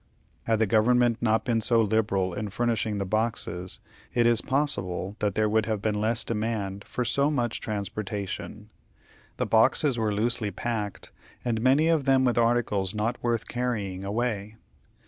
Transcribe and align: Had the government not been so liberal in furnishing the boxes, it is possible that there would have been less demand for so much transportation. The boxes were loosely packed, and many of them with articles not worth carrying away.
Had 0.45 0.57
the 0.57 0.65
government 0.65 1.19
not 1.21 1.45
been 1.45 1.61
so 1.61 1.79
liberal 1.83 2.33
in 2.33 2.49
furnishing 2.49 2.97
the 2.97 3.05
boxes, 3.05 3.79
it 4.15 4.25
is 4.25 4.41
possible 4.41 5.15
that 5.19 5.35
there 5.35 5.47
would 5.47 5.67
have 5.67 5.79
been 5.79 5.93
less 6.01 6.23
demand 6.23 6.83
for 6.85 7.05
so 7.05 7.29
much 7.29 7.59
transportation. 7.61 8.71
The 9.37 9.45
boxes 9.45 9.99
were 9.99 10.11
loosely 10.11 10.49
packed, 10.49 11.11
and 11.45 11.61
many 11.61 11.87
of 11.87 12.05
them 12.05 12.25
with 12.25 12.39
articles 12.39 12.95
not 12.95 13.21
worth 13.21 13.47
carrying 13.47 14.03
away. 14.03 14.55